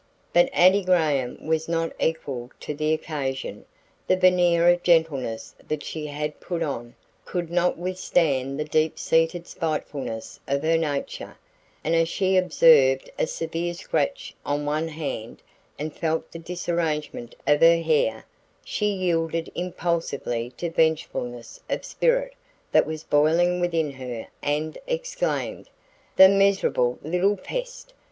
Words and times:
But 0.33 0.49
Addie 0.51 0.83
Graham 0.83 1.45
was 1.45 1.69
not 1.69 1.93
equal 1.99 2.49
to 2.61 2.73
the 2.73 2.91
occasion. 2.91 3.65
The 4.07 4.17
veneer 4.17 4.67
of 4.67 4.81
gentleness 4.81 5.53
that 5.67 5.83
she 5.83 6.07
had 6.07 6.39
put 6.39 6.63
on 6.63 6.95
could 7.23 7.51
not 7.51 7.77
withstand 7.77 8.59
the 8.59 8.63
deep 8.65 8.97
seated 8.97 9.45
spitefulness 9.45 10.39
of 10.47 10.63
her 10.63 10.75
nature, 10.79 11.37
and 11.83 11.93
as 11.95 12.09
she 12.09 12.35
observed 12.35 13.11
a 13.19 13.27
severe 13.27 13.75
scratch 13.75 14.33
on 14.43 14.65
one 14.65 14.87
hand 14.87 15.43
and 15.77 15.95
felt 15.95 16.31
the 16.31 16.39
disarrangement 16.39 17.35
of 17.45 17.61
her 17.61 17.77
hair, 17.79 18.25
she 18.65 18.87
yielded 18.87 19.51
impulsively 19.53 20.49
to 20.57 20.71
vengefulness 20.71 21.61
of 21.69 21.85
spirit 21.85 22.33
that 22.71 22.87
was 22.87 23.03
boiling 23.03 23.59
within 23.59 23.91
her 23.91 24.29
and 24.41 24.79
exclaimed: 24.87 25.69
"The 26.15 26.27
miserable 26.27 26.97
little 27.03 27.37
pest! 27.37 27.93